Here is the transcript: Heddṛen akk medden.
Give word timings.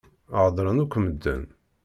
Heddṛen 0.39 0.77
akk 0.83 0.95
medden. 0.99 1.43